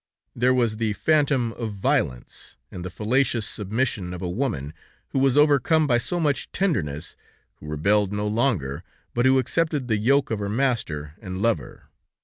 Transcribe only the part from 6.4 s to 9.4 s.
tenderness, who rebelled no longer, but who